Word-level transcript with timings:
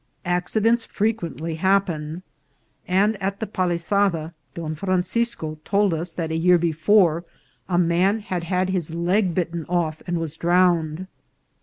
Accidents 0.25 0.83
frequently 0.83 1.53
happen; 1.53 2.23
and 2.87 3.21
at 3.21 3.39
the 3.39 3.45
Palisada 3.45 4.33
Don 4.55 4.73
Francisco 4.73 5.59
told 5.63 5.93
us 5.93 6.11
that 6.11 6.31
a 6.31 6.35
year 6.35 6.57
before 6.57 7.23
a 7.69 7.77
man 7.77 8.17
had 8.21 8.45
had 8.45 8.71
his 8.71 8.89
leg 8.95 9.35
bitten 9.35 9.63
off 9.69 10.01
and 10.07 10.19
was 10.19 10.37
drowned. 10.37 11.05